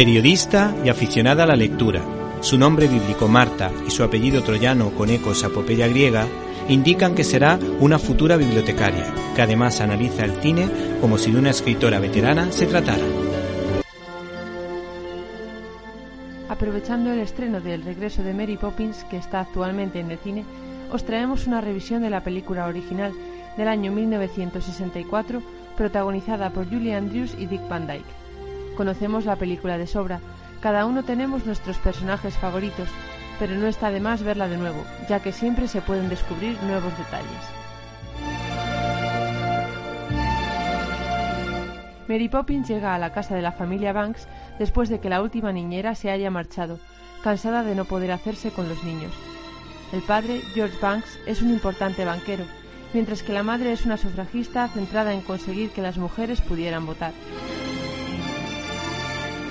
[0.00, 2.00] Periodista y aficionada a la lectura,
[2.40, 6.26] su nombre bíblico Marta y su apellido troyano con ecos a apopeya griega
[6.70, 10.70] indican que será una futura bibliotecaria, que además analiza el cine
[11.02, 13.04] como si de una escritora veterana se tratara.
[16.48, 20.46] Aprovechando el estreno del regreso de Mary Poppins, que está actualmente en el cine,
[20.90, 23.12] os traemos una revisión de la película original
[23.58, 25.42] del año 1964,
[25.76, 28.29] protagonizada por Julie Andrews y Dick Van Dyke.
[28.80, 30.20] Conocemos la película de sobra,
[30.62, 32.88] cada uno tenemos nuestros personajes favoritos,
[33.38, 36.96] pero no está de más verla de nuevo, ya que siempre se pueden descubrir nuevos
[36.96, 37.28] detalles.
[42.08, 44.26] Mary Poppins llega a la casa de la familia Banks
[44.58, 46.80] después de que la última niñera se haya marchado,
[47.22, 49.12] cansada de no poder hacerse con los niños.
[49.92, 52.44] El padre, George Banks, es un importante banquero,
[52.94, 57.12] mientras que la madre es una sufragista centrada en conseguir que las mujeres pudieran votar.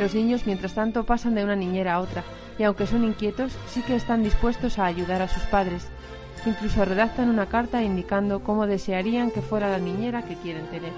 [0.00, 2.24] Los niños, mientras tanto, pasan de una niñera a otra,
[2.58, 5.88] y aunque son inquietos, sí que están dispuestos a ayudar a sus padres.
[6.46, 10.92] Incluso redactan una carta indicando cómo desearían que fuera la niñera que quieren tener.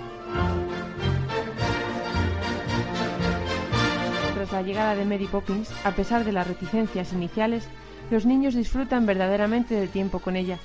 [4.37, 7.67] Tras la llegada de Mary Poppins, a pesar de las reticencias iniciales,
[8.09, 10.59] los niños disfrutan verdaderamente del tiempo con ella,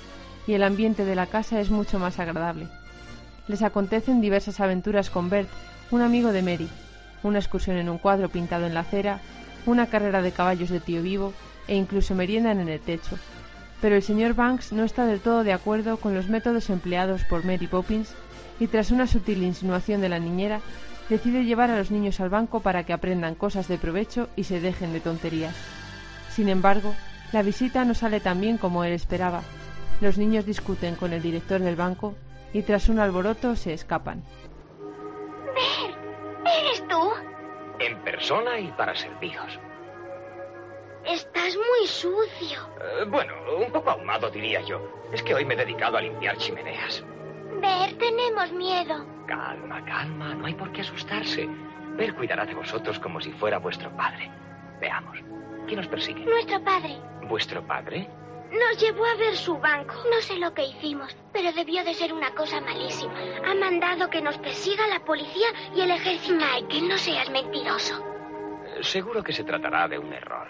[0.46, 2.68] y el ambiente de la casa es mucho más agradable.
[3.48, 5.50] Les acontecen diversas aventuras con Bert,
[5.90, 6.70] un amigo de Mary,
[7.24, 9.20] una excursión en un cuadro pintado en la acera,
[9.66, 11.34] una carrera de caballos de tío vivo
[11.68, 13.18] e incluso meriendan en el techo.
[13.82, 17.46] Pero el señor Banks no está del todo de acuerdo con los métodos empleados por
[17.46, 18.14] Mary Poppins
[18.60, 20.62] y tras una sutil insinuación de la niñera,
[21.10, 24.60] decide llevar a los niños al banco para que aprendan cosas de provecho y se
[24.60, 25.56] dejen de tonterías.
[26.32, 26.96] Sin embargo,
[27.32, 29.42] la visita no sale tan bien como él esperaba.
[30.02, 32.16] Los niños discuten con el director del banco
[32.54, 34.24] y tras un alboroto se escapan.
[38.12, 39.60] Persona y para serviros.
[41.06, 42.60] Estás muy sucio.
[42.80, 44.80] Eh, bueno, un poco ahumado diría yo.
[45.12, 47.04] Es que hoy me he dedicado a limpiar chimeneas.
[47.62, 49.06] Ver, tenemos miedo.
[49.28, 51.50] Calma, calma, no hay por qué asustarse.
[51.98, 54.32] Ver cuidará de vosotros como si fuera vuestro padre.
[54.80, 55.18] Veamos.
[55.68, 56.24] ¿Quién os persigue?
[56.24, 56.96] Nuestro padre.
[57.28, 58.08] ¿Vuestro padre?
[58.52, 59.94] Nos llevó a ver su banco.
[60.10, 63.14] No sé lo que hicimos, pero debió de ser una cosa malísima.
[63.46, 66.36] Ha mandado que nos persiga la policía y el ejército.
[66.36, 67.96] Michael, no seas mentiroso.
[68.66, 70.48] Eh, Seguro que se tratará de un error.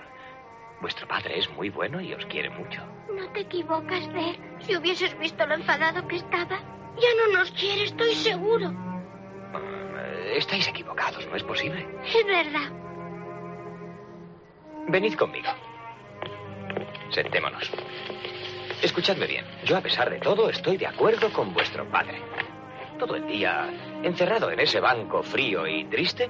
[0.80, 2.82] Vuestro padre es muy bueno y os quiere mucho.
[3.12, 4.38] No te equivocas, Ver.
[4.60, 6.60] Si hubieses visto lo enfadado que estaba,
[7.00, 8.68] ya no nos quiere, estoy seguro.
[10.00, 11.88] Eh, Estáis equivocados, ¿no es posible?
[12.06, 12.72] Es verdad.
[14.88, 15.50] Venid conmigo.
[17.18, 17.72] Sentémonos.
[18.80, 19.44] Escuchadme bien.
[19.64, 22.22] Yo, a pesar de todo, estoy de acuerdo con vuestro padre.
[23.00, 23.68] Todo el día
[24.04, 26.30] encerrado en ese banco frío y triste,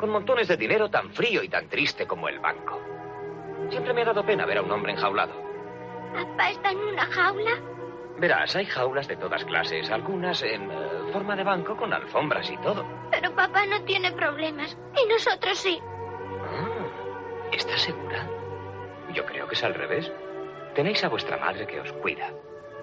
[0.00, 2.80] con montones de dinero tan frío y tan triste como el banco.
[3.68, 5.34] Siempre me ha dado pena ver a un hombre enjaulado.
[6.14, 7.52] ¿Papá está en una jaula?
[8.16, 12.56] Verás, hay jaulas de todas clases, algunas en eh, forma de banco con alfombras y
[12.56, 12.86] todo.
[13.10, 14.78] Pero papá no tiene problemas.
[14.96, 15.78] Y nosotros sí.
[15.82, 18.26] Ah, ¿Estás segura?
[19.14, 20.10] Yo creo que es al revés.
[20.74, 22.30] Tenéis a vuestra madre que os cuida.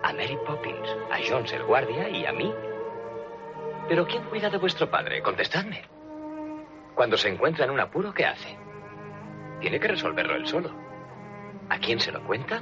[0.04, 2.54] A Mary Poppins, a Jones el guardia y a mí.
[3.88, 5.22] Pero ¿quién cuida de vuestro padre?
[5.22, 5.82] Contestadme.
[6.96, 8.58] Cuando se encuentra en un apuro, ¿qué hace?
[9.60, 10.72] Tiene que resolverlo él solo.
[11.70, 12.62] ¿A quién se lo cuenta?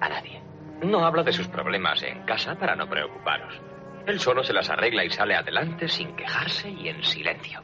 [0.00, 0.42] A nadie.
[0.82, 3.60] No habla de sus problemas en casa para no preocuparos.
[4.06, 7.62] Él solo se las arregla y sale adelante sin quejarse y en silencio.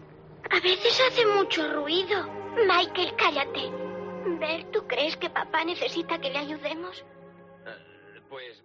[0.51, 2.29] A veces hace mucho ruido.
[2.67, 3.88] Michael, cállate.
[4.41, 7.05] Ver, ¿tú crees que papá necesita que le ayudemos?
[8.29, 8.63] Pues...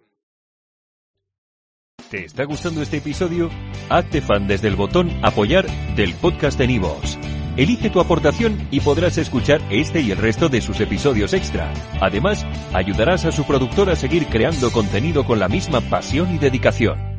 [2.10, 3.50] ¿Te está gustando este episodio?
[3.88, 5.66] Hazte fan desde el botón Apoyar
[5.96, 7.18] del podcast de Nivos.
[7.56, 11.72] Elige tu aportación y podrás escuchar este y el resto de sus episodios extra.
[12.00, 17.13] Además, ayudarás a su productor a seguir creando contenido con la misma pasión y dedicación.